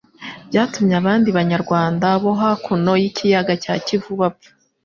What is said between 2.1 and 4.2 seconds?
bo hakuno y'Ikiyaga cya Kivu